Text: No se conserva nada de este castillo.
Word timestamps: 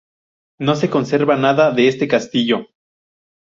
No 0.57 0.73
se 0.75 0.89
conserva 0.89 1.35
nada 1.35 1.69
de 1.69 1.87
este 1.87 2.07
castillo. 2.07 2.69